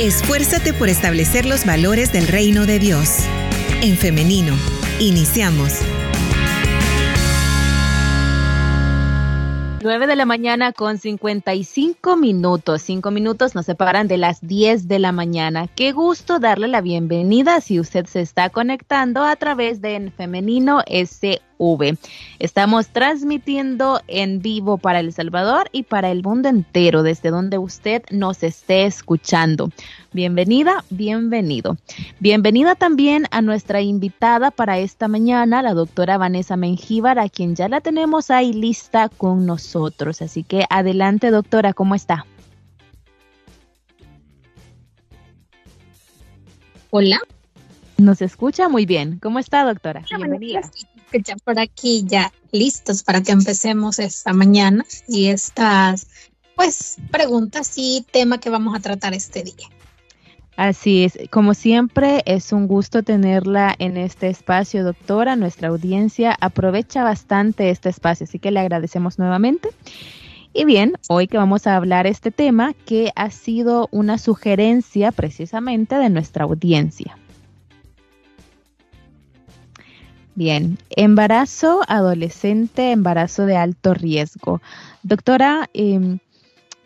[0.00, 3.18] Esfuérzate por establecer los valores del reino de Dios.
[3.82, 4.54] En femenino,
[4.98, 5.80] iniciamos.
[9.82, 12.82] 9 de la mañana con 55 minutos.
[12.82, 15.68] 5 minutos nos separan de las 10 de la mañana.
[15.68, 20.82] Qué gusto darle la bienvenida si usted se está conectando a través de en Femenino
[22.40, 28.02] Estamos transmitiendo en vivo para El Salvador y para el mundo entero, desde donde usted
[28.10, 29.70] nos esté escuchando.
[30.12, 31.76] Bienvenida, bienvenido.
[32.18, 37.68] Bienvenida también a nuestra invitada para esta mañana, la doctora Vanessa Mengíbar, a quien ya
[37.68, 40.20] la tenemos ahí lista con nosotros.
[40.20, 42.26] Así que adelante, doctora, ¿cómo está?
[46.90, 47.20] Hola.
[47.98, 49.20] Nos escucha muy bien.
[49.20, 50.02] ¿Cómo está, doctora?
[50.10, 50.60] Bienvenida.
[51.18, 56.06] Ya por aquí, ya listos para que empecemos esta mañana y estas,
[56.56, 59.68] pues, preguntas y tema que vamos a tratar este día.
[60.56, 65.34] Así es, como siempre es un gusto tenerla en este espacio, doctora.
[65.34, 69.70] Nuestra audiencia aprovecha bastante este espacio, así que le agradecemos nuevamente.
[70.52, 75.96] Y bien, hoy que vamos a hablar este tema que ha sido una sugerencia precisamente
[75.96, 77.16] de nuestra audiencia.
[80.34, 84.62] Bien, embarazo adolescente, embarazo de alto riesgo.
[85.02, 86.20] Doctora, em,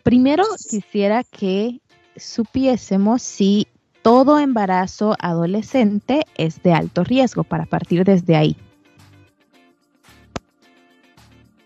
[0.03, 1.79] primero quisiera que
[2.17, 3.67] supiésemos si
[4.01, 8.57] todo embarazo adolescente es de alto riesgo para partir desde ahí.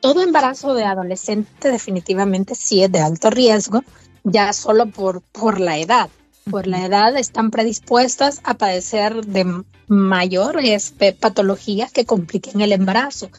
[0.02, 3.84] Todo embarazo de adolescente definitivamente sí es de alto riesgo,
[4.24, 6.10] ya solo por, por la edad.
[6.50, 13.30] Por la edad están predispuestas a padecer de mayores patologías que compliquen el embarazo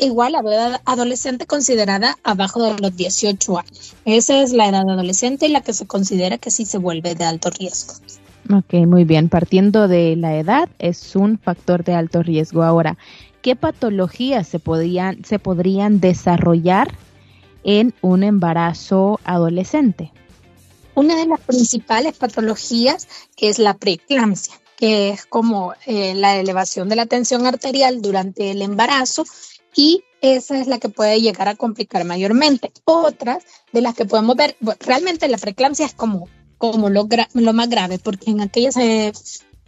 [0.00, 3.96] igual la edad adolescente considerada abajo de los 18 años.
[4.04, 7.24] Esa es la edad adolescente y la que se considera que sí se vuelve de
[7.24, 7.94] alto riesgo.
[8.50, 9.28] Ok, muy bien.
[9.28, 12.62] Partiendo de la edad, es un factor de alto riesgo.
[12.62, 12.96] Ahora,
[13.42, 16.94] ¿qué patologías se podrían, se podrían desarrollar
[17.64, 20.12] en un embarazo adolescente?
[20.98, 26.88] Una de las principales patologías que es la preeclampsia, que es como eh, la elevación
[26.88, 29.24] de la tensión arterial durante el embarazo
[29.76, 32.72] y esa es la que puede llegar a complicar mayormente.
[32.84, 37.68] Otras de las que podemos ver, realmente la preeclampsia es como, como lo, lo más
[37.68, 39.12] grave, porque en aquellas eh,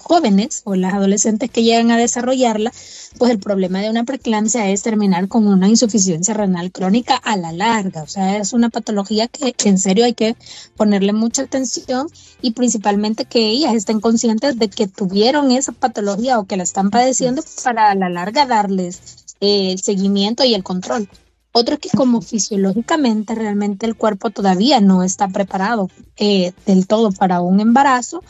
[0.01, 2.73] jóvenes o las adolescentes que llegan a desarrollarla,
[3.19, 7.53] pues el problema de una preeclampsia es terminar con una insuficiencia renal crónica a la
[7.53, 8.03] larga.
[8.03, 10.37] O sea, es una patología que en serio hay que
[10.77, 12.09] ponerle mucha atención
[12.43, 16.91] y principalmente que ellas estén conscientes de que tuvieron esa patología o que la están
[16.91, 19.01] padeciendo para a la larga darles
[19.41, 21.09] el seguimiento y el control.
[21.53, 27.11] Otro es que como fisiológicamente realmente el cuerpo todavía no está preparado eh, del todo
[27.11, 28.23] para un embarazo,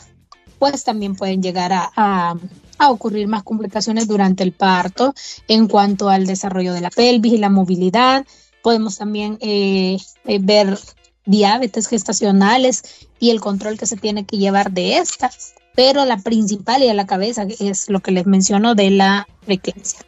[0.61, 5.15] pues también pueden llegar a, a, ocurrir más complicaciones durante el parto
[5.47, 8.27] en cuanto al desarrollo de la pelvis y la movilidad.
[8.61, 10.77] Podemos también eh, eh, ver
[11.25, 16.83] diabetes gestacionales y el control que se tiene que llevar de estas, pero la principal
[16.83, 20.01] y a la cabeza es lo que les menciono de la frecuencia.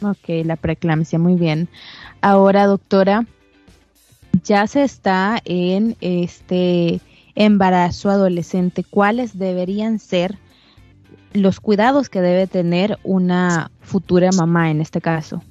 [0.00, 1.68] Ok, la preeclampsia, muy bien.
[2.20, 3.26] Ahora, doctora,
[4.44, 7.00] ya se está en este
[7.34, 8.84] embarazo adolescente.
[8.84, 10.38] ¿Cuáles deberían ser
[11.32, 15.42] los cuidados que debe tener una futura mamá en este caso?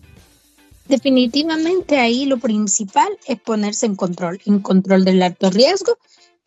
[0.87, 5.97] Definitivamente ahí lo principal es ponerse en control, en control del alto riesgo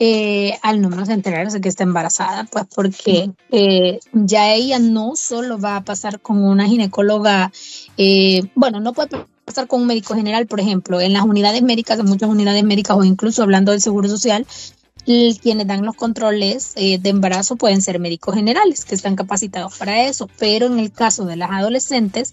[0.01, 5.59] eh, al no más enterarse que está embarazada, pues porque eh, ya ella no solo
[5.59, 7.53] va a pasar con una ginecóloga,
[7.97, 12.01] eh, bueno, no puede pasar con un médico general, por ejemplo, en las unidades médicas,
[12.01, 14.47] en muchas unidades médicas o incluso hablando del seguro social,
[15.05, 20.29] quienes dan los controles de embarazo pueden ser médicos generales que están capacitados para eso,
[20.39, 22.33] pero en el caso de las adolescentes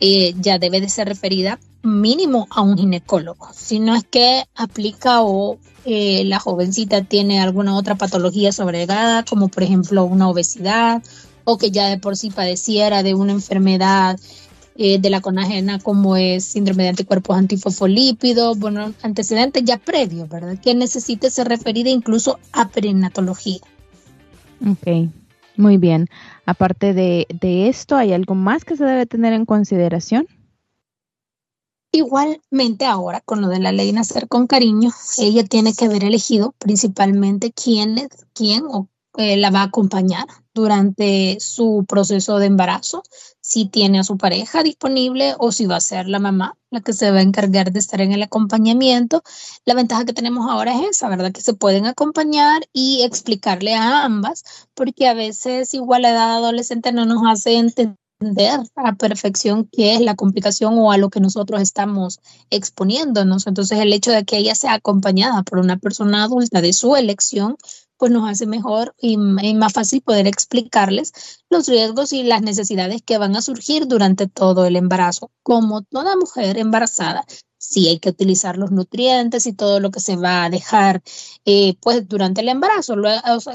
[0.00, 5.58] ya debe de ser referida mínimo a un ginecólogo, si no es que aplica o
[5.84, 11.02] eh, la jovencita tiene alguna otra patología sobregada, como por ejemplo una obesidad,
[11.44, 14.18] o que ya de por sí padeciera de una enfermedad
[14.76, 20.58] eh, de la conagena como es síndrome de anticuerpos antifosfolípidos, bueno, antecedentes ya previos, ¿verdad?
[20.58, 23.60] Que necesite ser referida incluso a prenatología.
[24.66, 25.10] Ok,
[25.56, 26.08] muy bien.
[26.46, 30.26] Aparte de, de esto, ¿hay algo más que se debe tener en consideración?
[31.94, 36.54] Igualmente ahora, con lo de la ley Nacer con Cariño, ella tiene que haber elegido
[36.58, 43.02] principalmente quién, quién o, eh, la va a acompañar durante su proceso de embarazo.
[43.40, 46.92] si tiene a su pareja disponible o si va a ser la mamá la que
[46.94, 49.22] se va a encargar de estar en el acompañamiento.
[49.64, 51.30] La ventaja que tenemos ahora es esa, ¿verdad?
[51.32, 54.42] Que se pueden acompañar y explicarle a ambas,
[54.74, 57.96] porque a veces igual la edad adolescente no nos hace entender
[58.76, 62.20] a perfección qué es la complicación o a lo que nosotros estamos
[62.50, 63.46] exponiéndonos.
[63.46, 67.56] Entonces el hecho de que ella sea acompañada por una persona adulta de su elección
[68.02, 71.12] pues nos hace mejor y, más fácil poder explicarles
[71.48, 75.30] los riesgos y las necesidades que van a surgir durante todo el embarazo.
[75.44, 77.24] Como toda mujer embarazada,
[77.58, 81.00] sí hay que utilizar los nutrientes y todo lo que se va a dejar
[81.44, 82.96] eh, pues durante el embarazo.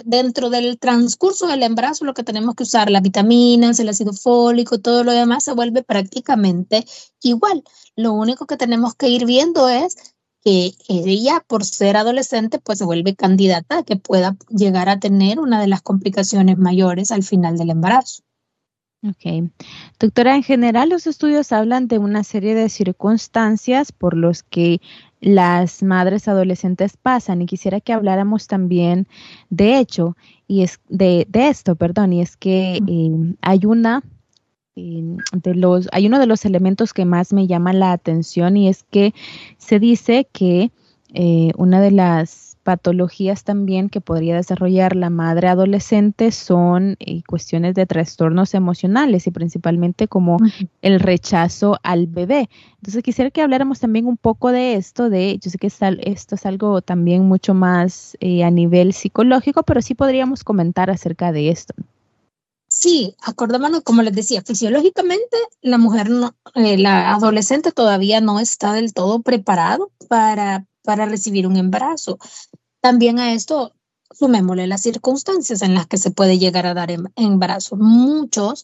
[0.05, 4.79] dentro del transcurso del embarazo lo que tenemos que usar, las vitaminas, el ácido fólico,
[4.79, 6.85] todo lo demás se vuelve prácticamente
[7.21, 7.63] igual.
[7.97, 10.16] Lo único que tenemos que ir viendo es
[10.47, 15.41] que ella, por ser adolescente, pues se vuelve candidata a que pueda llegar a tener
[15.41, 18.23] una de las complicaciones mayores al final del embarazo.
[19.03, 19.51] Ok.
[19.99, 24.79] Doctora, en general los estudios hablan de una serie de circunstancias por los que
[25.19, 29.05] las madres adolescentes pasan y quisiera que habláramos también
[29.49, 30.15] de hecho
[30.47, 34.01] y es de, esto, perdón, y es que eh, hay una
[34.77, 38.83] de los, hay uno de los elementos que más me llama la atención y es
[38.83, 39.13] que
[39.57, 40.71] se dice que
[41.13, 47.75] eh, una de las patologías también que podría desarrollar la madre adolescente son eh, cuestiones
[47.75, 50.37] de trastornos emocionales y principalmente como
[50.81, 52.49] el rechazo al bebé.
[52.75, 56.45] Entonces quisiera que habláramos también un poco de esto, de, yo sé que esto es
[56.45, 61.73] algo también mucho más eh, a nivel psicológico, pero sí podríamos comentar acerca de esto.
[62.79, 66.09] Sí, acordémonos, como les decía, fisiológicamente la mujer,
[66.53, 72.19] eh, la adolescente todavía no está del todo preparado para, para recibir un embarazo.
[72.79, 73.73] También a esto
[74.11, 77.77] sumémosle las circunstancias en las que se puede llegar a dar em, embarazo.
[77.77, 78.63] Muchos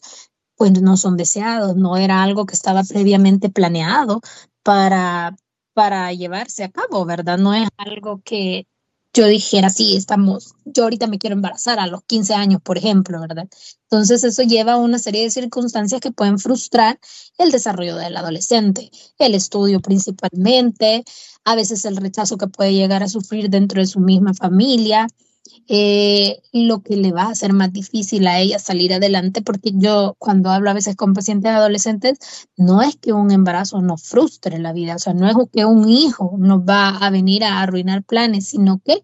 [0.56, 4.20] pues no son deseados, no era algo que estaba previamente planeado
[4.62, 5.34] para,
[5.72, 7.38] para llevarse a cabo, ¿verdad?
[7.38, 8.68] No es algo que,
[9.14, 13.20] yo dijera, sí, estamos, yo ahorita me quiero embarazar a los 15 años, por ejemplo,
[13.20, 13.48] ¿verdad?
[13.84, 16.98] Entonces eso lleva a una serie de circunstancias que pueden frustrar
[17.38, 21.04] el desarrollo del adolescente, el estudio principalmente,
[21.44, 25.06] a veces el rechazo que puede llegar a sufrir dentro de su misma familia,
[25.68, 30.14] eh, lo que le va a hacer más difícil a ella salir adelante, porque yo
[30.18, 32.18] cuando hablo a veces con pacientes adolescentes,
[32.56, 35.88] no es que un embarazo nos frustre la vida, o sea, no es que un
[35.88, 39.02] hijo nos va a venir a arruinar planes, sino que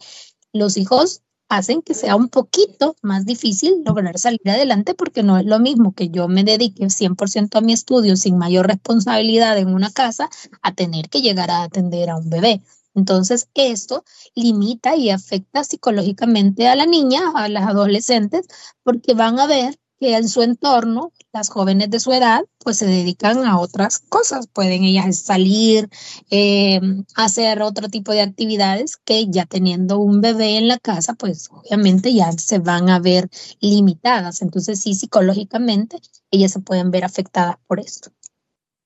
[0.52, 5.44] los hijos hacen que sea un poquito más difícil lograr salir adelante porque no es
[5.44, 9.90] lo mismo que yo me dedique 100% a mi estudio sin mayor responsabilidad en una
[9.90, 10.31] casa
[10.62, 12.62] a tener que llegar a atender a un bebé.
[13.00, 14.05] Entonces, esto
[14.35, 18.47] limita y afecta psicológicamente a la niña, a las adolescentes,
[18.82, 22.87] porque van a ver que en su entorno, las jóvenes de su edad, pues se
[22.87, 24.49] dedican a otras cosas.
[24.49, 25.88] Pueden ellas salir,
[26.31, 26.81] eh,
[27.17, 32.12] hacer otro tipo de actividades que ya teniendo un bebé en la casa, pues obviamente
[32.12, 33.31] ya se van a ver
[33.61, 34.43] limitadas.
[34.43, 35.99] Entonces, sí, psicológicamente,
[36.31, 38.11] ellas se pueden ver afectadas por esto.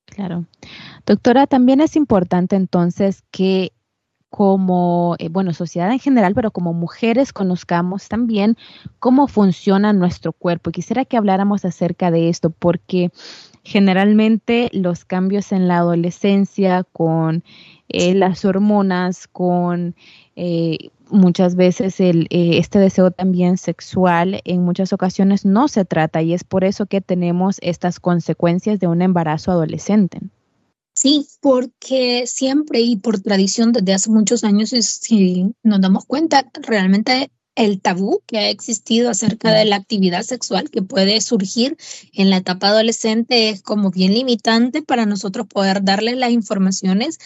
[0.05, 0.45] Claro.
[1.05, 3.73] Doctora, también es importante entonces que
[4.35, 8.57] como, eh, bueno, sociedad en general, pero como mujeres conozcamos también
[8.99, 10.71] cómo funciona nuestro cuerpo.
[10.71, 13.11] Quisiera que habláramos acerca de esto porque
[13.63, 17.45] generalmente los cambios en la adolescencia con
[17.87, 19.95] eh, las hormonas, con
[20.35, 26.33] eh, muchas veces el, este deseo también sexual en muchas ocasiones no se trata y
[26.33, 30.19] es por eso que tenemos estas consecuencias de un embarazo adolescente.
[30.95, 37.31] Sí, porque siempre y por tradición desde hace muchos años, si nos damos cuenta, realmente
[37.55, 41.77] el tabú que ha existido acerca de la actividad sexual que puede surgir
[42.13, 47.17] en la etapa adolescente es como bien limitante para nosotros poder darle las informaciones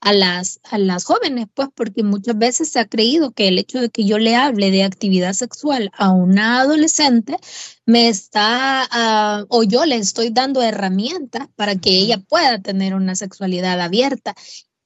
[0.00, 3.80] a las, a las jóvenes, pues porque muchas veces se ha creído que el hecho
[3.80, 7.36] de que yo le hable de actividad sexual a una adolescente
[7.84, 13.14] me está, ah, o yo le estoy dando herramientas para que ella pueda tener una
[13.16, 14.34] sexualidad abierta.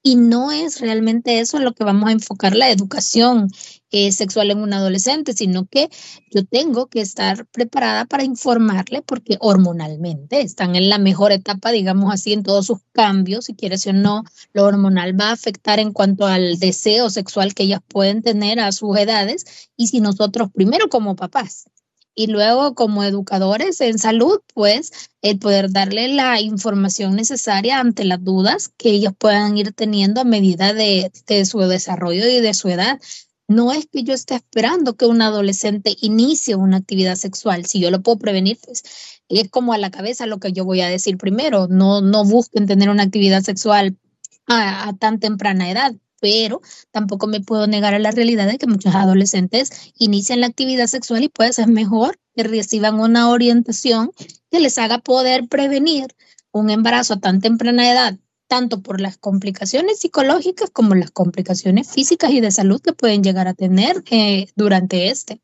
[0.04, 3.48] Y no es realmente eso en lo que vamos a enfocar la educación
[3.92, 5.88] eh, sexual en un adolescente, sino que
[6.30, 12.12] yo tengo que estar preparada para informarle porque hormonalmente están en la mejor etapa, digamos
[12.12, 15.92] así, en todos sus cambios, si quieres o no, lo hormonal va a afectar en
[15.92, 19.44] cuanto al deseo sexual que ellas pueden tener a sus edades
[19.76, 21.66] y si nosotros primero como papás
[22.14, 28.22] y luego como educadores en salud, pues el poder darle la información necesaria ante las
[28.22, 31.10] dudas que ellos puedan ir teniendo a medida de,
[31.44, 33.00] su desarrollo y de su edad.
[33.48, 37.66] No es que yo esté esperando que un adolescente inicie una actividad sexual.
[37.66, 38.82] Si yo lo puedo prevenir, pues
[39.28, 41.68] es como a la cabeza lo que yo voy a decir primero.
[41.68, 43.98] No, no busquen tener una actividad sexual
[44.46, 48.94] a, tan temprana edad, pero tampoco me puedo negar a la realidad de que muchos
[48.94, 54.12] adolescentes inician la actividad sexual y puede ser mejor que reciban una orientación
[54.50, 56.14] que les haga poder prevenir
[56.52, 58.18] un embarazo a tan temprana edad,
[58.52, 63.48] tanto por las complicaciones psicológicas como las complicaciones físicas y de salud que pueden llegar
[63.48, 65.40] a tener eh, durante este.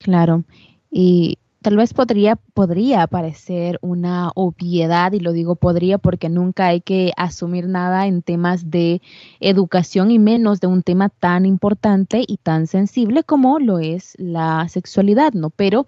[0.00, 0.44] Claro,
[0.90, 6.82] y tal vez podría, podría parecer una obviedad, y lo digo podría porque nunca hay
[6.82, 9.00] que asumir nada en temas de
[9.40, 14.68] educación y menos de un tema tan importante y tan sensible como lo es la
[14.68, 15.48] sexualidad, ¿no?
[15.48, 15.86] Pero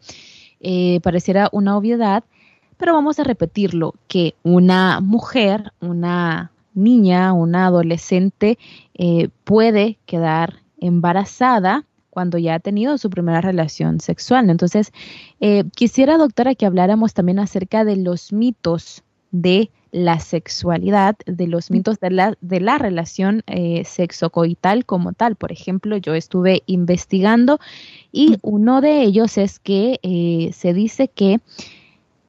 [0.60, 2.24] eh, pareciera una obviedad,
[2.82, 8.58] pero vamos a repetirlo, que una mujer, una niña, una adolescente
[8.94, 14.50] eh, puede quedar embarazada cuando ya ha tenido su primera relación sexual.
[14.50, 14.90] Entonces,
[15.38, 21.70] eh, quisiera, doctora, que habláramos también acerca de los mitos de la sexualidad, de los
[21.70, 25.36] mitos de la, de la relación eh, sexocoital como tal.
[25.36, 27.60] Por ejemplo, yo estuve investigando
[28.10, 31.38] y uno de ellos es que eh, se dice que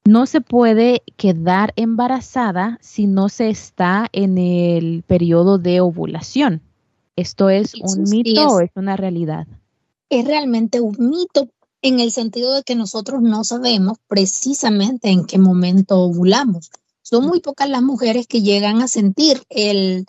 [0.05, 6.61] no se puede quedar embarazada si no se está en el periodo de ovulación.
[7.15, 9.47] ¿Esto es un mito o es una realidad?
[10.19, 11.49] es realmente un mito
[11.81, 16.69] en el sentido de que nosotros no sabemos precisamente en qué momento ovulamos.
[17.01, 20.05] Son muy pocas las mujeres que llegan a sentir el,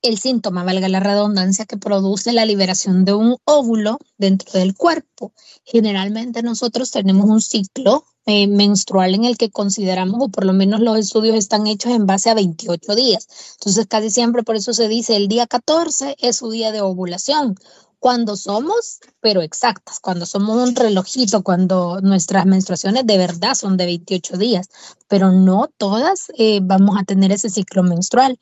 [0.00, 5.32] el síntoma, valga la redundancia, que produce la liberación de un óvulo dentro del cuerpo.
[5.64, 10.80] Generalmente nosotros tenemos un ciclo eh, menstrual en el que consideramos, o por lo menos
[10.80, 13.26] los estudios están hechos en base a 28 días.
[13.58, 17.56] Entonces, casi siempre por eso se dice el día 14 es su día de ovulación
[18.02, 23.86] cuando somos, pero exactas, cuando somos un relojito, cuando nuestras menstruaciones de verdad son de
[23.86, 24.68] 28 días,
[25.06, 28.40] pero no todas eh, vamos a tener ese ciclo menstrual.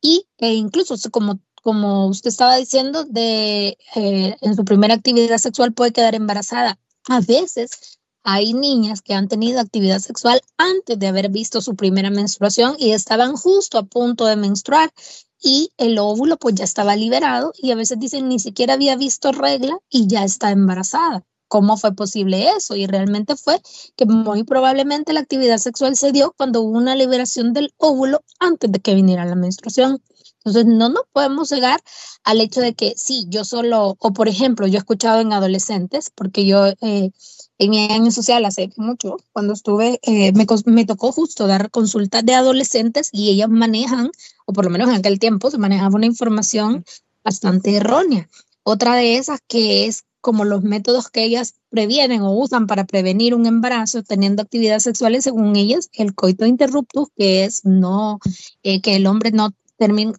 [0.00, 5.72] Y e incluso como, como usted estaba diciendo, de, eh, en su primera actividad sexual
[5.72, 6.76] puede quedar embarazada.
[7.08, 12.10] A veces hay niñas que han tenido actividad sexual antes de haber visto su primera
[12.10, 14.92] menstruación y estaban justo a punto de menstruar
[15.40, 19.30] y el óvulo pues ya estaba liberado y a veces dicen ni siquiera había visto
[19.30, 21.24] regla y ya está embarazada.
[21.46, 22.74] ¿Cómo fue posible eso?
[22.74, 23.60] Y realmente fue
[23.94, 28.72] que muy probablemente la actividad sexual se dio cuando hubo una liberación del óvulo antes
[28.72, 30.02] de que viniera la menstruación.
[30.38, 31.80] Entonces, no nos podemos llegar
[32.24, 36.10] al hecho de que sí, yo solo, o por ejemplo, yo he escuchado en adolescentes,
[36.14, 37.10] porque yo eh,
[37.58, 42.34] en mi año social hace mucho, cuando estuve, eh, me, tocó justo dar consultas de
[42.34, 44.10] adolescentes y ellas manejan,
[44.44, 46.84] o por lo menos en aquel tiempo se manejaba una información
[47.24, 48.28] bastante errónea.
[48.62, 53.34] Otra de esas que es como los métodos que ellas previenen o usan para prevenir
[53.34, 58.18] un embarazo teniendo actividades sexuales, según ellas, el coito interruptus, que es no,
[58.64, 59.54] eh, que el hombre no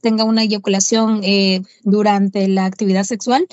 [0.01, 3.48] tenga una eyaculación eh, durante la actividad sexual,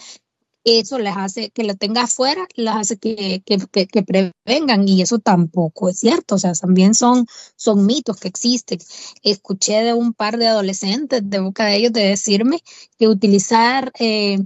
[0.65, 5.89] eso les hace que lo tenga afuera, las hace que, que, prevengan y eso tampoco
[5.89, 8.79] es cierto, o sea, también son, son mitos que existen.
[9.23, 12.61] Escuché de un par de adolescentes de boca de ellos de decirme
[12.99, 14.39] que utilizar eh,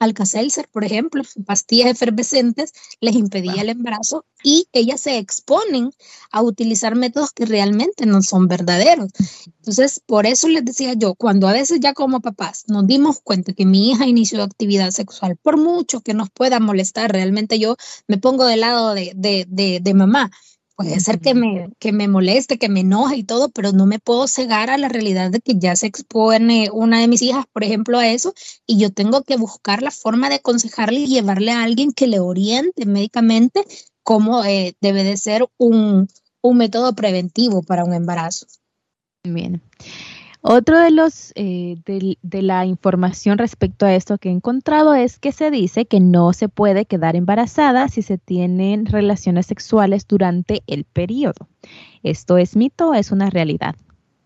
[0.00, 5.92] Alka-Seltzer, por ejemplo, pastillas efervescentes, les impedía el embarazo y ellas se exponen
[6.32, 9.10] a utilizar métodos que realmente no son verdaderos.
[9.58, 13.52] Entonces, por eso les decía yo, cuando a veces ya como papás nos dimos cuenta
[13.52, 17.76] que mi hija inició actividad sexual, por mucho que nos pueda molestar, realmente yo
[18.08, 20.30] me pongo del lado de, de, de, de mamá
[20.80, 23.98] Puede ser que me, que me moleste, que me enoje y todo, pero no me
[23.98, 27.64] puedo cegar a la realidad de que ya se expone una de mis hijas, por
[27.64, 28.32] ejemplo, a eso,
[28.66, 32.18] y yo tengo que buscar la forma de aconsejarle y llevarle a alguien que le
[32.18, 33.62] oriente médicamente
[34.02, 36.08] cómo eh, debe de ser un,
[36.40, 38.46] un método preventivo para un embarazo.
[39.22, 39.60] Bien.
[40.42, 45.32] Otro de los eh, de, la información respecto a esto que he encontrado es que
[45.32, 50.84] se dice que no se puede quedar embarazada si se tienen relaciones sexuales durante el
[50.84, 51.48] periodo.
[52.02, 53.76] ¿Esto es mito es una realidad?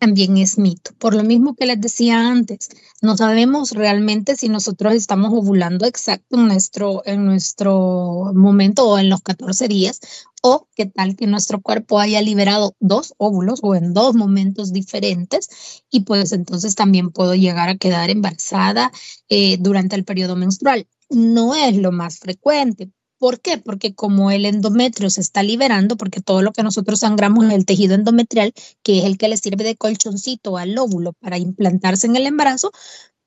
[0.05, 0.91] También es mito.
[0.99, 2.69] Por lo mismo que les decía antes,
[3.01, 9.09] no sabemos realmente si nosotros estamos ovulando exacto en nuestro, en nuestro momento o en
[9.09, 10.01] los 14 días
[10.43, 15.83] o qué tal que nuestro cuerpo haya liberado dos óvulos o en dos momentos diferentes
[15.91, 18.93] y pues entonces también puedo llegar a quedar embarazada
[19.31, 20.87] eh, durante el periodo menstrual.
[21.09, 22.91] No es lo más frecuente,
[23.25, 23.57] ¿Por qué?
[23.57, 27.65] Porque como el endometrio se está liberando, porque todo lo que nosotros sangramos es el
[27.65, 28.53] tejido endometrial,
[28.83, 32.71] que es el que le sirve de colchoncito al óvulo para implantarse en el embarazo,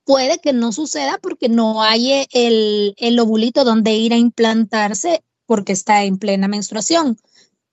[0.04, 5.72] puede que no suceda porque no hay el, el ovulito donde ir a implantarse porque
[5.72, 7.18] está en plena menstruación.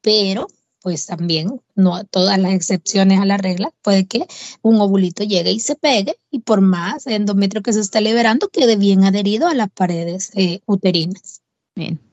[0.01, 0.47] Pero
[0.81, 4.25] pues también, no todas las excepciones a la regla, puede que
[4.63, 8.77] un ovulito llegue y se pegue y por más endometrio que se esté liberando quede
[8.77, 11.43] bien adherido a las paredes eh, uterinas.
[11.75, 12.04] Bien.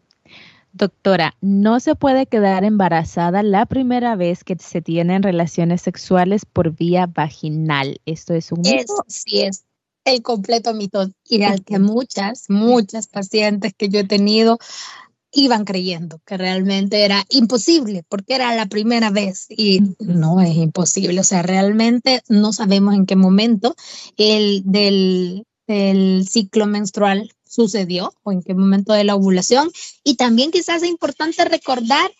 [0.72, 6.74] Doctora, no se puede quedar embarazada la primera vez que se tienen relaciones sexuales por
[6.74, 8.00] vía vaginal.
[8.06, 8.94] Esto es un mito.
[9.06, 9.64] sí es
[10.04, 14.58] el completo mito y al que muchas, muchas pacientes que yo he tenido
[15.32, 21.20] iban creyendo que realmente era imposible porque era la primera vez y no es imposible.
[21.20, 23.74] O sea, realmente no sabemos en qué momento
[24.16, 29.70] el del, del ciclo menstrual sucedió o en qué momento de la ovulación.
[30.04, 32.10] Y también quizás es importante recordar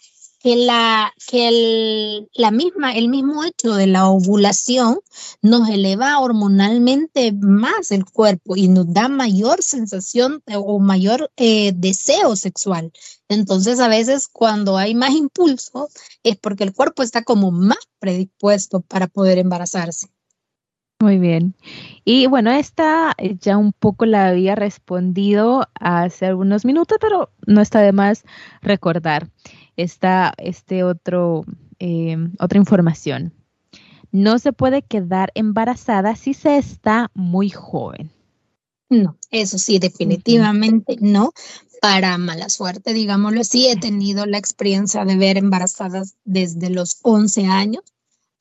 [0.43, 4.99] que la, que el, la misma, el mismo hecho de la ovulación
[5.41, 12.35] nos eleva hormonalmente más el cuerpo y nos da mayor sensación o mayor eh, deseo
[12.35, 12.93] sexual.
[13.29, 15.89] Entonces, a veces cuando hay más impulso
[16.25, 20.09] es porque el cuerpo está como más predispuesto para poder embarazarse.
[21.03, 21.57] Muy bien.
[22.05, 27.61] Y bueno, esta eh, ya un poco la había respondido hace algunos minutos, pero no
[27.61, 28.23] está de más
[28.61, 29.29] recordar
[29.77, 31.45] esta este otro,
[31.81, 33.33] eh, otra información.
[34.13, 38.13] No se puede quedar embarazada si se está muy joven.
[38.89, 41.33] No, eso sí, definitivamente no.
[41.81, 47.47] Para mala suerte, digámoslo así, he tenido la experiencia de ver embarazadas desde los 11
[47.47, 47.83] años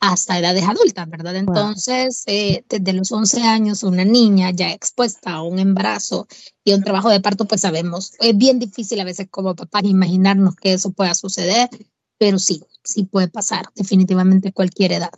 [0.01, 1.36] hasta edades adultas, ¿verdad?
[1.36, 6.27] Entonces, eh, desde los 11 años, una niña ya expuesta a un embarazo
[6.63, 10.55] y un trabajo de parto, pues sabemos, es bien difícil a veces como papás imaginarnos
[10.55, 11.70] que eso pueda suceder,
[12.17, 15.12] pero sí, sí puede pasar, definitivamente cualquier edad.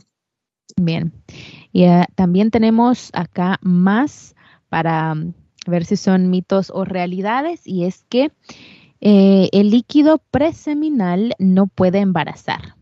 [0.76, 1.14] Bien,
[1.72, 4.36] y eh, también tenemos acá más
[4.68, 5.34] para mm,
[5.66, 8.34] ver si son mitos o realidades, y es que
[9.00, 12.76] eh, el líquido preseminal no puede embarazar.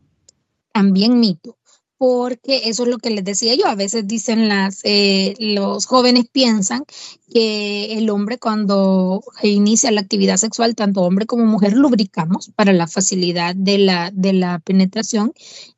[0.73, 1.57] También mito
[2.01, 3.67] porque eso es lo que les decía yo.
[3.67, 6.83] A veces dicen las, eh, los jóvenes piensan
[7.31, 12.87] que el hombre cuando inicia la actividad sexual, tanto hombre como mujer, lubricamos para la
[12.87, 15.31] facilidad de la, de la penetración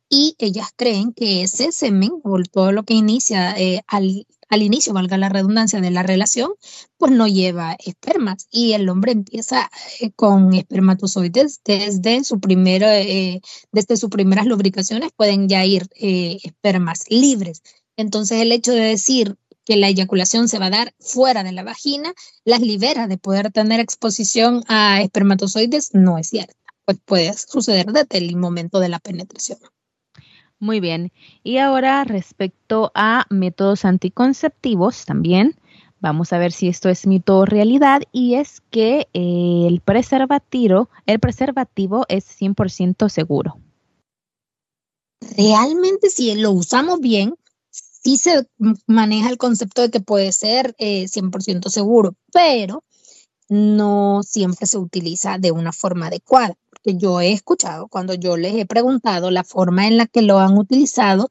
[0.08, 4.92] y ellas creen que ese semen o todo lo que inicia eh, al, al inicio,
[4.92, 6.52] valga la redundancia, de la relación,
[6.98, 13.40] pues no lleva espermas y el hombre empieza eh, con espermatozoides eh,
[13.72, 17.62] desde sus primeras lubricaciones pueden ya ir eh, espermas libres.
[17.96, 21.62] Entonces el hecho de decir que la eyaculación se va a dar fuera de la
[21.62, 22.12] vagina,
[22.44, 26.54] las libera de poder tener exposición a espermatozoides, no es cierto.
[26.84, 29.58] Pues puede suceder desde el momento de la penetración.
[30.64, 31.12] Muy bien.
[31.42, 35.60] Y ahora respecto a métodos anticonceptivos también,
[36.00, 40.88] vamos a ver si esto es mito o realidad y es que eh, el preservativo,
[42.08, 43.58] es 100% seguro.
[45.36, 47.34] Realmente si lo usamos bien,
[47.70, 48.48] sí se
[48.86, 52.82] maneja el concepto de que puede ser 100% eh, seguro, pero
[53.50, 58.54] no siempre se utiliza de una forma adecuada que yo he escuchado, cuando yo les
[58.54, 61.30] he preguntado la forma en la que lo han utilizado,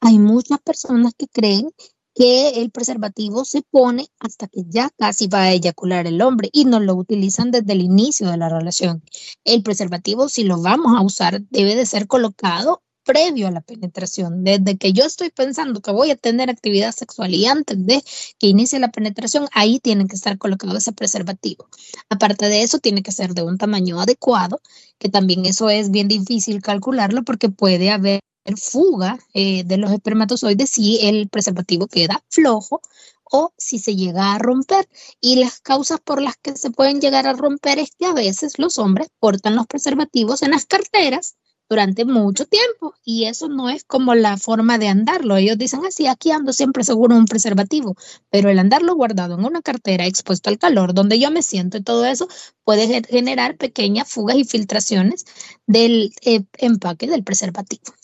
[0.00, 1.70] hay muchas personas que creen
[2.14, 6.66] que el preservativo se pone hasta que ya casi va a eyacular el hombre y
[6.66, 9.02] no lo utilizan desde el inicio de la relación.
[9.44, 14.44] El preservativo, si lo vamos a usar, debe de ser colocado previo a la penetración,
[14.44, 18.02] desde que yo estoy pensando que voy a tener actividad sexual y antes de
[18.38, 21.68] que inicie la penetración, ahí tiene que estar colocado ese preservativo.
[22.08, 24.60] Aparte de eso, tiene que ser de un tamaño adecuado,
[24.98, 28.20] que también eso es bien difícil calcularlo porque puede haber
[28.56, 32.80] fuga eh, de los espermatozoides si el preservativo queda flojo
[33.24, 34.88] o si se llega a romper.
[35.20, 38.58] Y las causas por las que se pueden llegar a romper es que a veces
[38.58, 41.36] los hombres portan los preservativos en las carteras
[41.70, 45.36] durante mucho tiempo y eso no es como la forma de andarlo.
[45.36, 47.96] Ellos dicen así, aquí ando siempre seguro un preservativo,
[48.28, 51.82] pero el andarlo guardado en una cartera expuesto al calor donde yo me siento y
[51.82, 52.28] todo eso
[52.64, 55.24] puede generar pequeñas fugas y filtraciones
[55.66, 57.99] del eh, empaque del preservativo.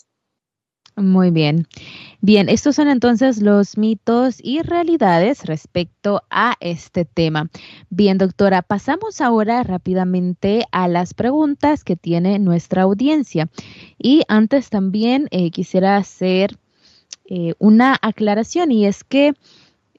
[0.97, 1.67] Muy bien.
[2.21, 7.51] Bien, estos son entonces los mitos y realidades respecto a este tema.
[7.91, 13.47] Bien, doctora, pasamos ahora rápidamente a las preguntas que tiene nuestra audiencia.
[13.99, 16.57] Y antes también eh, quisiera hacer
[17.29, 19.35] eh, una aclaración y es que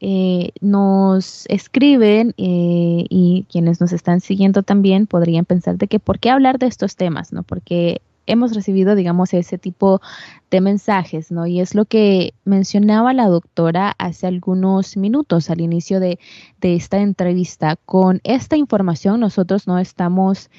[0.00, 6.30] eh, nos escriben y quienes nos están siguiendo también podrían pensar de que por qué
[6.30, 7.44] hablar de estos temas, ¿no?
[7.44, 10.00] Porque hemos recibido, digamos, ese tipo
[10.50, 11.46] de mensajes, ¿no?
[11.46, 16.18] Y es lo que mencionaba la doctora hace algunos minutos al inicio de,
[16.60, 17.76] esta entrevista.
[17.76, 20.50] Con esta información nosotros no estamos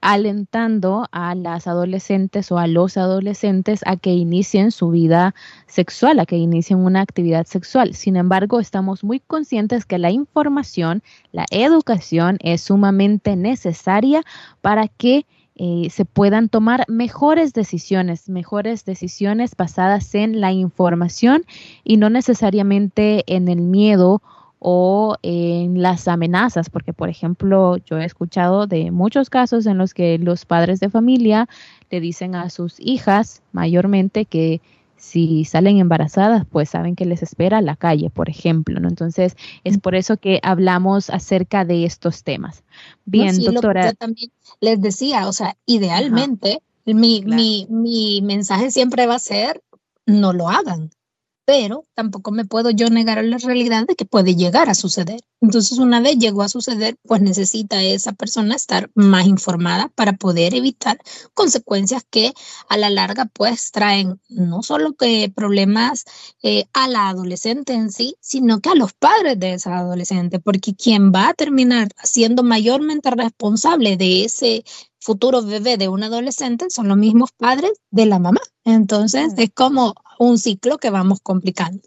[0.00, 5.34] alentando a las adolescentes o a los adolescentes a que inicien su vida
[5.66, 7.94] sexual, a que inicien una actividad sexual.
[7.94, 14.22] Sin embargo, estamos muy conscientes que la información, la educación es sumamente necesaria
[14.60, 15.26] para que
[15.58, 21.44] eh, se puedan tomar mejores decisiones, mejores decisiones basadas en la información
[21.82, 24.22] y no necesariamente en el miedo
[24.60, 29.94] o en las amenazas, porque por ejemplo yo he escuchado de muchos casos en los
[29.94, 31.48] que los padres de familia
[31.90, 34.60] le dicen a sus hijas mayormente que
[34.98, 38.88] si salen embarazadas, pues saben que les espera la calle, por ejemplo, ¿no?
[38.88, 42.64] Entonces, es por eso que hablamos acerca de estos temas.
[43.04, 43.94] Bien, doctora.
[43.94, 44.30] también
[44.60, 49.62] les decía, o sea, idealmente, mi, mi, mi mensaje siempre va a ser,
[50.04, 50.90] no lo hagan
[51.48, 55.22] pero tampoco me puedo yo negar a la realidad de que puede llegar a suceder.
[55.40, 60.54] Entonces, una vez llegó a suceder, pues necesita esa persona estar más informada para poder
[60.54, 60.98] evitar
[61.32, 62.34] consecuencias que
[62.68, 66.04] a la larga pues traen no solo que problemas
[66.42, 70.74] eh, a la adolescente en sí, sino que a los padres de esa adolescente, porque
[70.74, 74.64] quien va a terminar siendo mayormente responsable de ese
[75.00, 78.40] futuro bebé de un adolescente son los mismos padres de la mamá.
[78.64, 81.80] Entonces, es como un ciclo que vamos complicando.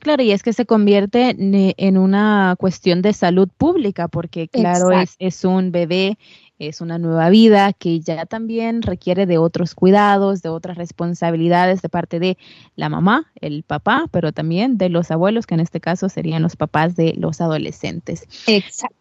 [0.00, 5.16] Claro, y es que se convierte en una cuestión de salud pública, porque claro, es,
[5.18, 6.18] es, un bebé,
[6.58, 11.90] es una nueva vida que ya también requiere de otros cuidados, de otras responsabilidades de
[11.90, 12.38] parte de
[12.74, 16.56] la mamá, el papá, pero también de los abuelos, que en este caso serían los
[16.56, 18.26] papás de los adolescentes.
[18.46, 18.96] Exacto.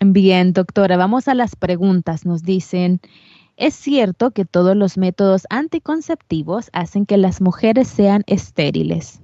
[0.00, 2.24] Bien, doctora, vamos a las preguntas.
[2.26, 3.00] Nos dicen,
[3.56, 9.20] ¿Es cierto que todos los métodos anticonceptivos hacen que las mujeres sean estériles?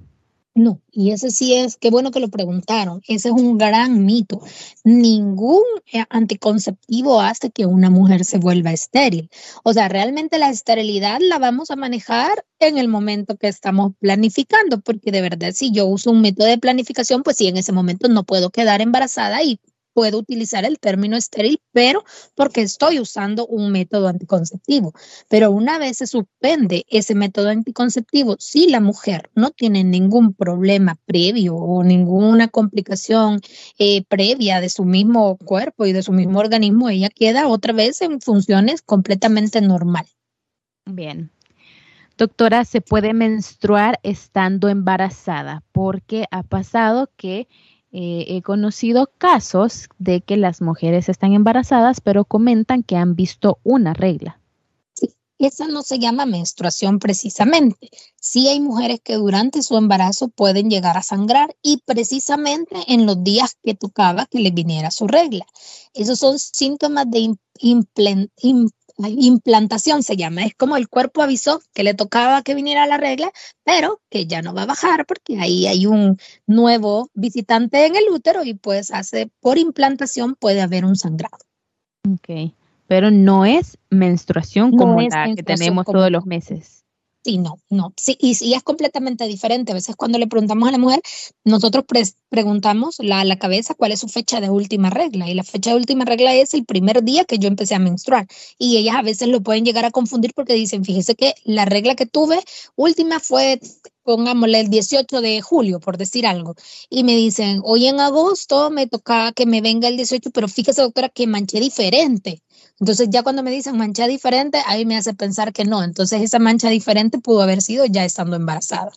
[0.53, 4.41] No, y ese sí es, qué bueno que lo preguntaron, ese es un gran mito.
[4.83, 5.63] Ningún
[5.93, 9.29] eh, anticonceptivo hace que una mujer se vuelva estéril.
[9.63, 14.81] O sea, realmente la esterilidad la vamos a manejar en el momento que estamos planificando,
[14.81, 18.09] porque de verdad si yo uso un método de planificación, pues sí, en ese momento
[18.09, 19.57] no puedo quedar embarazada y
[19.93, 22.03] puedo utilizar el término estéril, pero
[22.35, 24.93] porque estoy usando un método anticonceptivo.
[25.29, 30.97] Pero una vez se suspende ese método anticonceptivo, si la mujer no tiene ningún problema
[31.05, 33.41] previo o ninguna complicación
[33.77, 38.01] eh, previa de su mismo cuerpo y de su mismo organismo, ella queda otra vez
[38.01, 40.05] en funciones completamente normal.
[40.85, 41.31] Bien.
[42.17, 45.63] Doctora, ¿se puede menstruar estando embarazada?
[45.71, 47.47] Porque ha pasado que
[47.93, 53.59] eh, he conocido casos de que las mujeres están embarazadas, pero comentan que han visto
[53.63, 54.39] una regla.
[54.93, 57.89] Sí, esa no se llama menstruación precisamente.
[58.19, 63.23] Sí hay mujeres que durante su embarazo pueden llegar a sangrar y precisamente en los
[63.23, 65.45] días que tocaba que le viniera su regla.
[65.93, 67.35] Esos son síntomas de
[68.97, 73.31] implantación se llama, es como el cuerpo avisó que le tocaba que viniera la regla,
[73.63, 78.09] pero que ya no va a bajar porque ahí hay un nuevo visitante en el
[78.09, 81.37] útero y pues hace por implantación puede haber un sangrado.
[82.09, 82.53] Ok,
[82.87, 86.80] pero no es menstruación como la que tenemos todos los meses.
[87.23, 87.93] Sí, no, no.
[87.97, 89.71] Sí, y, y, es completamente diferente.
[89.71, 91.01] A veces cuando le preguntamos a la mujer,
[91.43, 91.85] nosotros
[92.29, 95.29] preguntamos la, la cabeza cuál es su fecha de última regla.
[95.29, 98.25] Y la fecha de última regla es el primer día que yo empecé a menstruar.
[98.57, 101.93] Y ellas a veces lo pueden llegar a confundir porque dicen, fíjese que la regla
[101.95, 102.39] que tuve
[102.75, 103.59] última fue,
[104.01, 106.55] pongámosle, el 18 de julio, por decir algo.
[106.89, 110.81] Y me dicen, hoy en agosto me toca que me venga el 18, pero fíjese,
[110.81, 112.41] doctora, que manché diferente.
[112.81, 115.83] Entonces ya cuando me dicen mancha diferente, ahí me hace pensar que no.
[115.83, 118.91] Entonces esa mancha diferente pudo haber sido ya estando embarazada.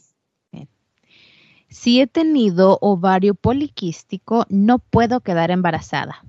[1.68, 6.24] Si he tenido ovario poliquístico, no puedo quedar embarazada.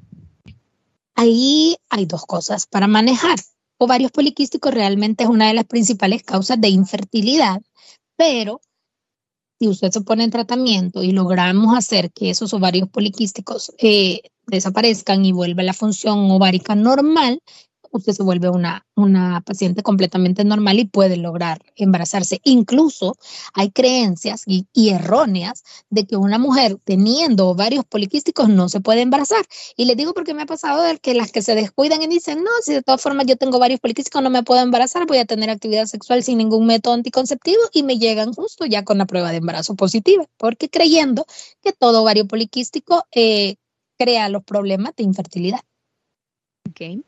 [1.15, 3.39] Ahí hay dos cosas para manejar.
[3.77, 7.61] Ovarios poliquísticos realmente es una de las principales causas de infertilidad,
[8.17, 8.59] pero
[9.59, 15.25] si usted se pone en tratamiento y logramos hacer que esos ovarios poliquísticos eh, desaparezcan
[15.25, 17.41] y vuelva la función ovárica normal,
[17.97, 22.41] usted se vuelve una, una paciente completamente normal y puede lograr embarazarse.
[22.43, 23.17] Incluso
[23.53, 29.45] hay creencias y, erróneas de que una mujer teniendo ovarios poliquísticos no se puede embarazar.
[29.75, 32.43] Y le digo porque me ha pasado de que las que se descuidan y dicen,
[32.43, 35.25] no, si de todas formas yo tengo ovarios poliquísticos no me puedo embarazar, voy a
[35.25, 39.31] tener actividad sexual sin ningún método anticonceptivo y me llegan justo ya con la prueba
[39.31, 41.25] de embarazo positiva, porque creyendo
[41.61, 43.55] que todo ovario poliquístico eh,
[43.97, 45.61] crea los problemas de infertilidad.
[46.69, 47.03] Ok.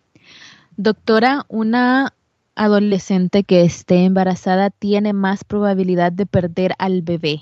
[0.80, 2.14] Doctora, una
[2.54, 7.42] adolescente que esté embarazada tiene más probabilidad de perder al bebé.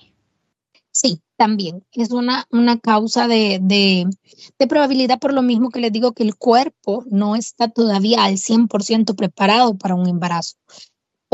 [0.91, 4.07] Sí, también es una, una causa de, de,
[4.57, 8.37] de, probabilidad por lo mismo que les digo que el cuerpo no está todavía al
[8.37, 10.55] 100% preparado para un embarazo.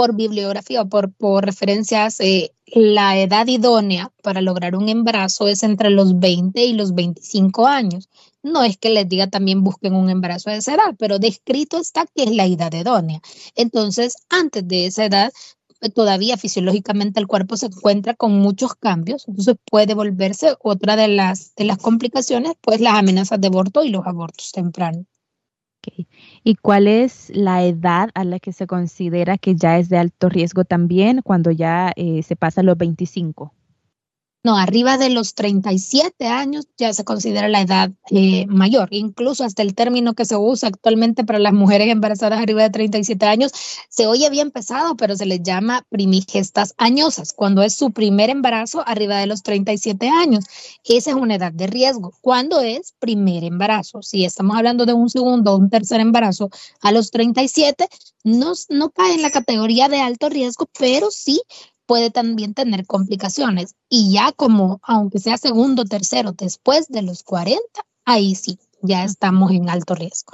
[0.01, 5.91] Por bibliografía o por, referencias, eh, la edad idónea para lograr un embarazo es entre
[5.91, 8.09] los 20 y los 25 años.
[8.41, 12.07] No es que les diga también busquen un embarazo a esa edad, pero descrito está
[12.15, 13.21] que es la edad idónea.
[13.55, 15.31] Entonces, antes de esa edad,
[15.93, 21.53] todavía fisiológicamente el cuerpo se encuentra con muchos cambios, entonces puede volverse otra de las,
[21.53, 25.05] de las complicaciones, pues las amenazas de aborto y los abortos tempranos.
[26.43, 30.29] ¿Y cuál es la edad a la que se considera que ya es de alto
[30.29, 33.53] riesgo también cuando ya eh, se pasa los 25?
[34.43, 38.87] No, arriba de los 37 años ya se considera la edad eh, mayor.
[38.91, 43.23] Incluso hasta el término que se usa actualmente para las mujeres embarazadas arriba de 37
[43.27, 43.51] años
[43.89, 48.83] se oye bien pesado, pero se les llama primigestas añosas, cuando es su primer embarazo
[48.87, 50.45] arriba de los 37 años.
[50.85, 52.11] Esa es una edad de riesgo.
[52.21, 54.01] ¿Cuándo es primer embarazo?
[54.01, 56.49] Si estamos hablando de un segundo o un tercer embarazo
[56.81, 57.87] a los 37,
[58.23, 61.41] no, no cae en la categoría de alto riesgo, pero sí
[61.85, 63.75] puede también tener complicaciones.
[63.89, 67.61] Y ya como, aunque sea segundo, tercero, después de los 40,
[68.05, 70.33] ahí sí, ya estamos en alto riesgo.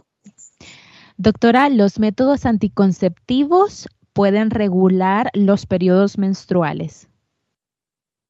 [1.18, 7.08] Doctora, ¿los métodos anticonceptivos pueden regular los periodos menstruales?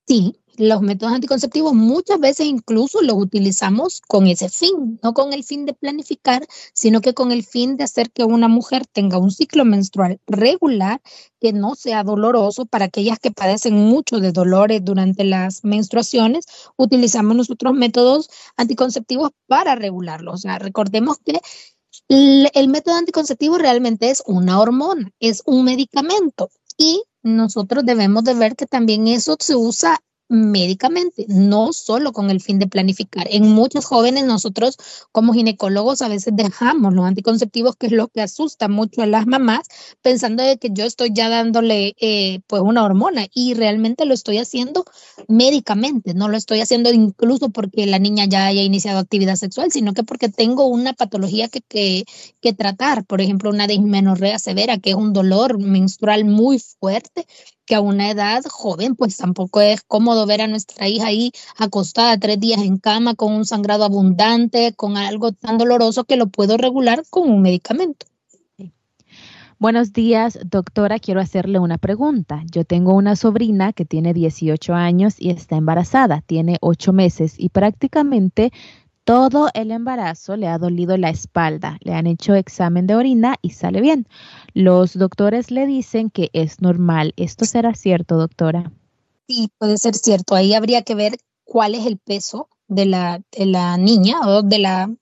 [0.08, 5.44] Sí, los métodos anticonceptivos muchas veces incluso los utilizamos con ese fin, no con el
[5.44, 9.32] fin de planificar, sino que con el fin de hacer que una mujer tenga un
[9.32, 11.00] ciclo menstrual regular
[11.40, 16.46] que no sea doloroso para aquellas que padecen mucho de dolores durante las menstruaciones.
[16.76, 20.34] Utilizamos nosotros métodos anticonceptivos para regularlo.
[20.34, 21.40] O sea, recordemos que
[22.08, 28.34] el, el método anticonceptivo realmente es una hormona, es un medicamento y nosotros debemos de
[28.34, 33.28] ver que también eso se usa médicamente, no solo con el fin de planificar.
[33.30, 34.78] En muchos jóvenes nosotros
[35.12, 39.26] como ginecólogos a veces dejamos los anticonceptivos, que es lo que asusta mucho a las
[39.26, 39.68] mamás,
[40.02, 44.38] pensando de que yo estoy ya dándole eh, pues una hormona y realmente lo estoy
[44.38, 44.86] haciendo
[45.28, 49.94] médicamente, no lo estoy haciendo incluso porque la niña ya haya iniciado actividad sexual, sino
[49.94, 52.06] que porque tengo una patología que, que,
[52.42, 57.26] que tratar, por ejemplo, una dismenorrea severa, que es un dolor menstrual muy fuerte
[57.68, 62.18] que a una edad joven, pues tampoco es cómodo ver a nuestra hija ahí acostada
[62.18, 66.58] tres días en cama con un sangrado abundante, con algo tan doloroso que lo puedo
[66.58, 68.08] regular con un medicamento.
[69.60, 71.00] Buenos días, doctora.
[71.00, 72.44] Quiero hacerle una pregunta.
[72.52, 77.50] Yo tengo una sobrina que tiene 18 años y está embarazada, tiene 8 meses y
[77.50, 78.52] prácticamente
[79.08, 83.52] todo el embarazo le ha dolido la espalda, le han hecho examen de orina y
[83.52, 84.06] sale bien.
[84.54, 87.14] Los doctores le dicen que es normal.
[87.16, 88.70] ¿Esto será cierto, doctora?
[89.26, 90.36] Sí, puede ser cierto.
[90.36, 94.60] Ahí habría que ver cuál es el peso de la, de la niña o de
[94.60, 94.94] la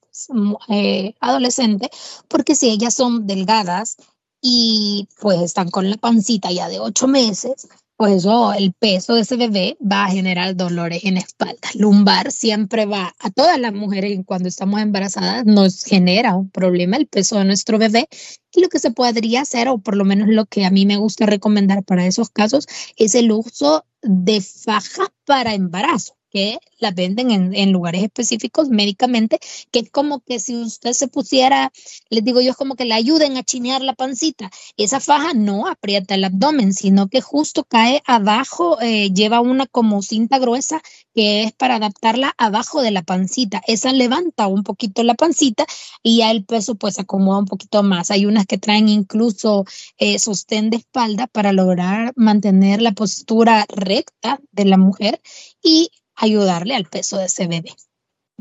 [0.68, 1.90] eh, adolescente,
[2.28, 3.96] porque si ellas son delgadas
[4.40, 9.22] y pues están con la pancita ya de ocho meses, pues eso, el peso de
[9.22, 11.68] ese bebé va a generar dolores en espalda.
[11.74, 17.06] Lumbar siempre va, a todas las mujeres cuando estamos embarazadas nos genera un problema el
[17.06, 18.08] peso de nuestro bebé.
[18.52, 20.96] Y lo que se podría hacer, o por lo menos lo que a mí me
[20.96, 27.30] gusta recomendar para esos casos, es el uso de fajas para embarazo que la venden
[27.30, 29.38] en, lugares específicos médicamente,
[29.70, 31.72] que es como que si usted se pusiera,
[32.10, 34.50] les digo yo, es como que le ayuden a chinear la pancita.
[34.76, 40.02] Esa faja no aprieta el abdomen, sino que justo cae abajo, eh, lleva una como
[40.02, 40.82] cinta gruesa
[41.14, 43.62] que es para adaptarla abajo de la pancita.
[43.66, 45.64] Esa levanta un poquito la pancita
[46.02, 48.10] y ya el peso pues acomoda un poquito más.
[48.10, 49.64] Hay unas que traen incluso
[49.96, 55.22] eh, sostén de espalda para lograr mantener la postura recta de la mujer
[55.62, 57.72] y ayudarle al peso de ese bebé.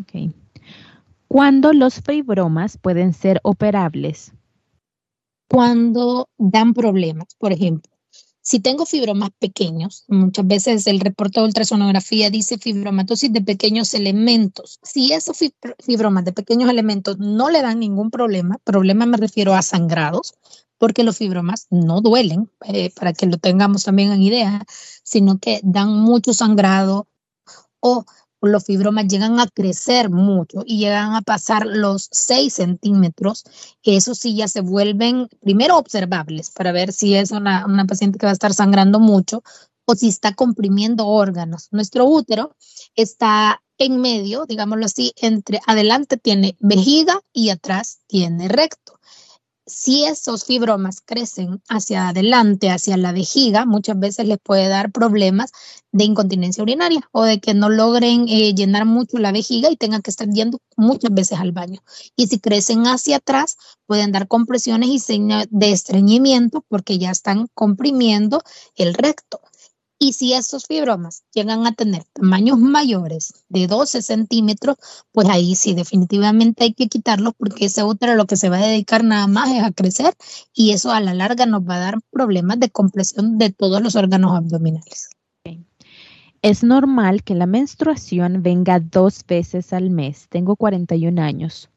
[0.02, 0.34] Okay.
[1.28, 4.32] ¿Cuándo los fibromas pueden ser operables?
[5.50, 7.92] Cuando dan problemas, por ejemplo.
[8.42, 14.80] Si tengo fibromas pequeños, muchas veces el reporte de ultrasonografía dice fibromatosis de pequeños elementos.
[14.84, 15.40] Si esos
[15.84, 20.36] fibromas de pequeños elementos no le dan ningún problema, problema me refiero a sangrados,
[20.78, 24.64] porque los fibromas no duelen, eh, para que lo tengamos también en idea,
[25.04, 27.08] sino que dan mucho sangrado,
[27.88, 28.04] o
[28.42, 33.44] los fibromas llegan a crecer mucho y llegan a pasar los 6 centímetros,
[33.84, 38.26] eso sí ya se vuelven primero observables para ver si es una, una paciente que
[38.26, 39.44] va a estar sangrando mucho
[39.86, 41.68] o si está comprimiendo órganos.
[41.72, 42.56] Nuestro útero
[42.96, 49.00] está en medio, digámoslo así, entre adelante tiene vejiga y atrás tiene recto.
[49.66, 55.52] Si esos fibromas crecen hacia adelante, hacia la vejiga, muchas veces les puede dar problemas
[55.92, 60.02] de incontinencia urinaria o de que no logren eh, llenar mucho la vejiga y tengan
[60.02, 61.82] que estar yendo muchas veces al baño.
[62.16, 67.48] Y si crecen hacia atrás, pueden dar compresiones y señas de estreñimiento porque ya están
[67.54, 68.42] comprimiendo
[68.76, 69.40] el recto.
[69.98, 74.76] Y si esos fibromas llegan a tener tamaños mayores de 12 centímetros,
[75.12, 78.68] pues ahí sí definitivamente hay que quitarlos porque ese útero lo que se va a
[78.68, 80.14] dedicar nada más es a crecer
[80.54, 83.96] y eso a la larga nos va a dar problemas de compresión de todos los
[83.96, 85.10] órganos abdominales.
[86.42, 90.28] Es normal que la menstruación venga dos veces al mes.
[90.30, 91.72] Tengo 41 años.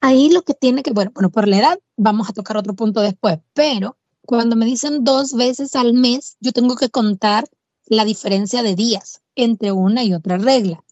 [0.00, 3.02] Ahí lo que tiene que, bueno, bueno, por la edad vamos a tocar otro punto
[3.02, 3.98] después, pero
[4.30, 7.48] cuando me dicen dos veces al mes, yo tengo que contar
[7.86, 10.84] la diferencia de días entre una y otra regla.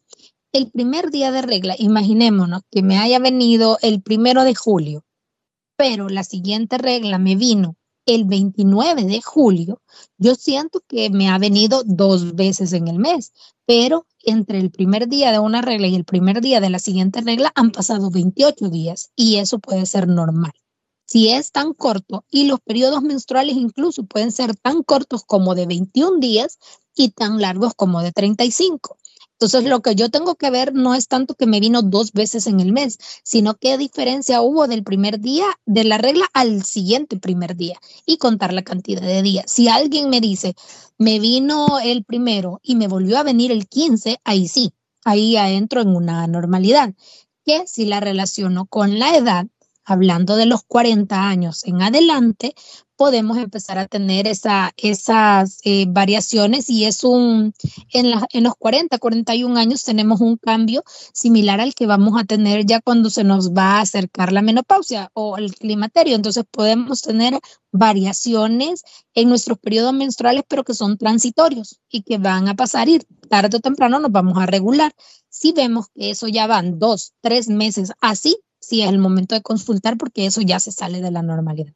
[0.51, 5.05] El primer día de regla, imaginémonos que me haya venido el primero de julio,
[5.77, 9.83] pero la siguiente regla me vino el 29 de julio,
[10.16, 13.33] yo siento que me ha venido dos veces en el mes,
[13.66, 17.20] pero entre el primer día de una regla y el primer día de la siguiente
[17.20, 20.51] regla han pasado 28 días y eso puede ser normal
[21.09, 25.66] si es tan corto y los periodos menstruales incluso pueden ser tan cortos como de
[25.66, 26.59] 21 días
[26.94, 28.99] y tan largos como de 35.
[29.40, 32.49] Entonces, lo que yo tengo que ver no es tanto que me vino dos veces
[32.49, 37.16] en el mes, sino qué diferencia hubo del primer día de la regla al siguiente
[37.16, 39.44] primer día y contar la cantidad de días.
[39.47, 40.57] Si alguien me dice,
[40.99, 44.73] me vino el primero y me volvió a venir el 15, ahí sí,
[45.05, 46.92] ahí entro en una normalidad.
[47.44, 49.47] Que si la relaciono con la edad,
[49.90, 52.55] hablando de los 40 años en adelante,
[52.98, 57.55] podemos empezar a tener esa, esas eh, variaciones y es un,
[57.92, 62.81] en, los 40, 41 años tenemos un cambio similar al que vamos a tener ya
[62.81, 66.16] cuando se nos va a acercar la menopausia o el climaterio.
[66.16, 67.38] Entonces podemos tener
[67.70, 68.83] variaciones
[69.14, 72.98] en nuestros periodos menstruales, pero que son transitorios y que van a pasar y
[73.29, 74.92] tarde o temprano nos vamos a regular.
[75.29, 79.42] Si vemos que eso ya van dos, tres meses así, sí es el momento de
[79.42, 81.75] consultar porque eso ya se sale de la normalidad.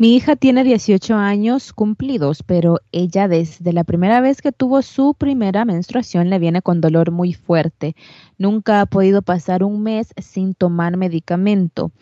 [0.00, 5.12] Mi hija tiene 18 años cumplidos, pero ella desde la primera vez que tuvo su
[5.12, 7.94] primera menstruación le viene con dolor muy fuerte.
[8.38, 11.92] Nunca ha podido pasar un mes sin tomar medicamento.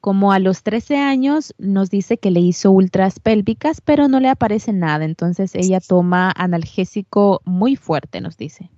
[0.00, 4.30] Como a los 13 años nos dice que le hizo ultras pélvicas, pero no le
[4.30, 5.04] aparece nada.
[5.04, 8.70] Entonces ella toma analgésico muy fuerte, nos dice.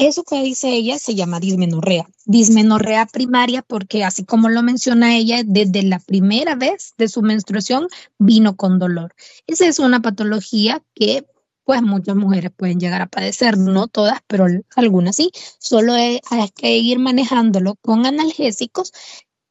[0.00, 2.08] Eso que dice ella se llama dismenorrea.
[2.24, 7.86] Dismenorrea primaria porque así como lo menciona ella, desde la primera vez de su menstruación
[8.18, 9.14] vino con dolor.
[9.46, 11.26] Esa es una patología que
[11.64, 15.32] pues muchas mujeres pueden llegar a padecer, no todas, pero algunas sí.
[15.58, 16.20] Solo hay
[16.54, 18.92] que ir manejándolo con analgésicos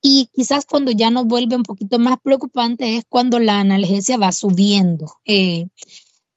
[0.02, 4.32] y quizás cuando ya nos vuelve un poquito más preocupante es cuando la analgesia va
[4.32, 5.14] subiendo.
[5.26, 5.68] Eh,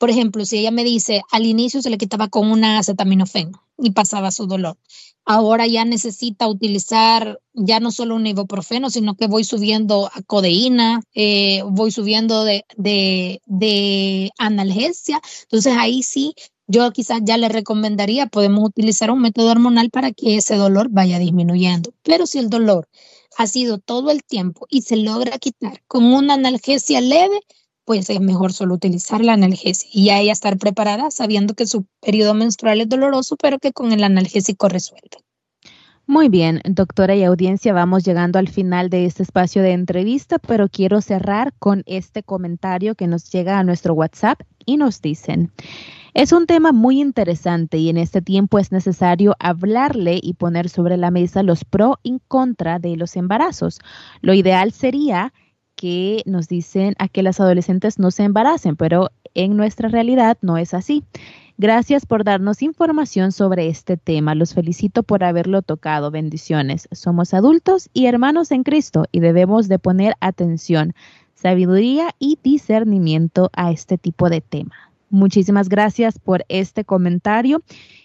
[0.03, 3.91] por ejemplo, si ella me dice, al inicio se le quitaba con una acetaminofén, y
[3.91, 4.79] pasaba su dolor.
[5.25, 11.03] Ahora ya necesita utilizar ya no solo un ibuprofeno, sino que voy subiendo a codeína,
[11.15, 15.21] eh, voy subiendo de, de, analgesia.
[15.43, 16.35] Entonces ahí sí,
[16.67, 21.19] yo quizás ya le recomendaría, podemos utilizar un método hormonal para que ese dolor vaya
[21.19, 21.93] disminuyendo.
[22.03, 22.89] Pero si el dolor
[23.37, 27.41] ha sido todo el tiempo y se logra quitar con una analgesia leve,
[27.85, 32.35] pues es mejor solo utilizar la analgesia y ella estar preparada sabiendo que su periodo
[32.35, 35.19] menstrual es doloroso, pero que con el analgésico resuelve.
[36.07, 40.69] Muy bien, doctora y audiencia, vamos llegando al final de este espacio de entrevista, pero
[40.69, 45.53] quiero cerrar con este comentario que nos llega a nuestro WhatsApp y nos dicen,
[46.15, 50.97] es un tema muy interesante y en este tiempo es necesario hablarle y poner sobre
[50.97, 53.79] la mesa los pro y contra de los embarazos.
[54.21, 55.33] Lo ideal sería
[55.83, 60.57] que nos dicen a que las adolescentes no se embaracen, pero en nuestra realidad no
[60.57, 61.03] es así.
[61.59, 64.37] Gracias por darnos información sobre este tema.
[64.37, 66.13] Los felicito por haberlo tocado.
[66.13, 66.89] Bendiciones.
[66.93, 70.95] Somos adultos y hermanos en Cristo y debemos de poner atención,
[71.35, 74.92] sabiduría y discernimiento a este tipo de tema.
[75.13, 77.63] Muchísimas gracias por este comentario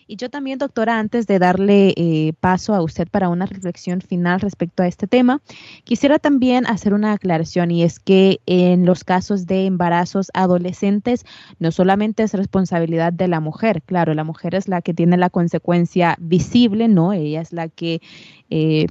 [0.07, 4.41] y yo también, doctora, antes de darle eh, paso a usted para una reflexión final
[4.41, 5.41] respecto a este tema,
[5.85, 11.25] quisiera también hacer una aclaración y es que en los casos de embarazos adolescentes
[11.59, 15.29] no solamente es responsabilidad de la mujer, claro, la mujer es la que tiene la
[15.29, 17.13] consecuencia visible, ¿no?
[17.13, 18.01] Ella es la que
[18.49, 18.85] eh,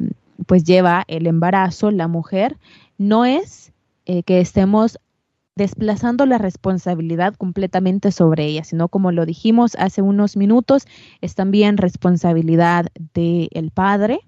[0.46, 2.56] pues lleva el embarazo, la mujer,
[2.96, 3.72] no es
[4.06, 4.98] eh, que estemos
[5.56, 10.86] desplazando la responsabilidad completamente sobre ella, sino como lo dijimos hace unos minutos,
[11.22, 14.20] es también responsabilidad del padre,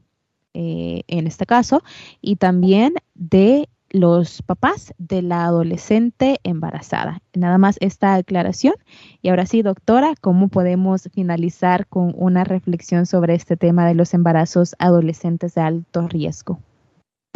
[0.55, 1.83] eh, en este caso,
[2.23, 7.23] y también de los papás de la adolescente embarazada.
[7.35, 8.75] Nada más esta aclaración.
[9.23, 14.13] Y ahora sí, doctora, ¿cómo podemos finalizar con una reflexión sobre este tema de los
[14.15, 16.61] embarazos adolescentes de alto riesgo?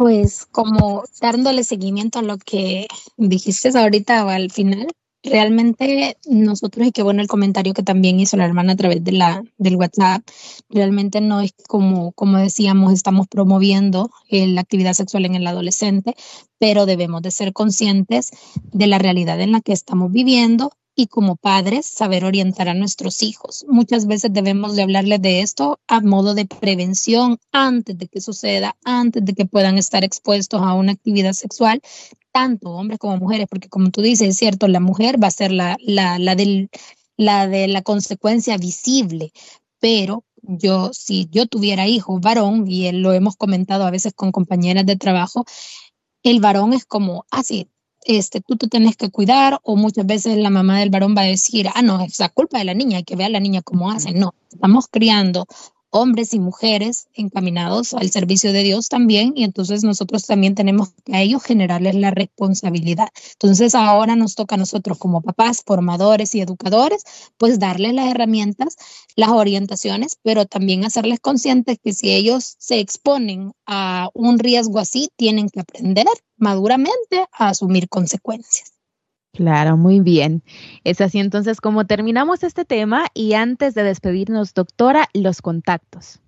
[0.03, 4.87] Pues como dándole seguimiento a lo que dijiste ahorita al final,
[5.23, 9.13] realmente nosotros, y qué bueno el comentario que también hizo la hermana a través de
[9.13, 10.21] la, del WhatsApp,
[10.69, 16.15] realmente no es como, como decíamos, estamos promoviendo eh, la actividad sexual en el adolescente,
[16.59, 18.31] pero debemos de ser conscientes
[18.73, 23.23] de la realidad en la que estamos viviendo y como padres saber orientar a nuestros
[23.23, 23.65] hijos.
[23.67, 28.75] Muchas veces debemos de hablarles de esto a modo de prevención antes de que suceda,
[28.83, 31.81] antes de que puedan estar expuestos a una actividad sexual,
[32.31, 35.51] tanto hombres como mujeres, porque como tú dices, es cierto, la mujer va a ser
[35.51, 36.69] la, la, la, del,
[37.17, 39.31] la de la consecuencia visible,
[39.79, 44.85] pero yo, si yo tuviera hijo varón, y lo hemos comentado a veces con compañeras
[44.85, 45.45] de trabajo,
[46.23, 47.43] el varón es como, ah,
[48.05, 51.25] este, tú te tienes que cuidar o muchas veces la mamá del varón va a
[51.25, 53.91] decir, ah, no, es la culpa de la niña, que ver a la niña cómo
[53.91, 54.11] hace.
[54.13, 55.45] No, estamos criando
[55.93, 61.15] hombres y mujeres encaminados al servicio de Dios también, y entonces nosotros también tenemos que
[61.15, 63.09] a ellos generarles la responsabilidad.
[63.33, 67.03] Entonces ahora nos toca a nosotros como papás, formadores y educadores,
[67.37, 68.75] pues darles las herramientas,
[69.15, 75.09] las orientaciones, pero también hacerles conscientes que si ellos se exponen a un riesgo así,
[75.15, 78.73] tienen que aprender maduramente a asumir consecuencias.
[79.33, 80.43] Claro, muy bien.
[80.83, 86.19] Es así entonces como terminamos este tema y antes de despedirnos, doctora, los contactos.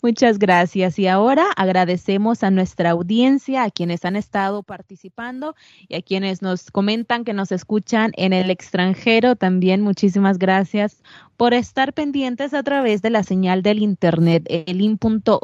[0.00, 0.96] Muchas gracias.
[1.00, 5.56] Y ahora agradecemos a nuestra audiencia, a quienes han estado participando
[5.88, 9.34] y a quienes nos comentan que nos escuchan en el extranjero.
[9.34, 11.02] También muchísimas gracias
[11.38, 15.36] por estar pendientes a través de la señal del internet, elin.org.sv.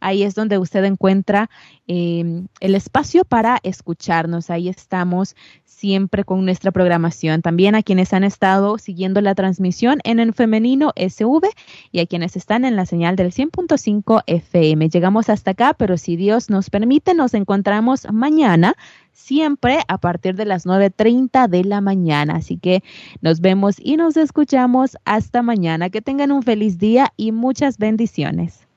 [0.00, 1.48] Ahí es donde usted encuentra
[1.88, 4.50] eh, el espacio para escucharnos.
[4.50, 7.40] Ahí estamos siempre con nuestra programación.
[7.40, 11.48] También a quienes han estado siguiendo la transmisión en el femenino SV
[11.90, 14.90] y a quienes están en la señal del 100.5 FM.
[14.90, 18.74] Llegamos hasta acá, pero si Dios nos permite, nos encontramos mañana
[19.18, 22.36] siempre a partir de las 9.30 de la mañana.
[22.36, 22.82] Así que
[23.20, 25.90] nos vemos y nos escuchamos hasta mañana.
[25.90, 28.67] Que tengan un feliz día y muchas bendiciones.